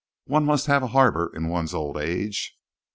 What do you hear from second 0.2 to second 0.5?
One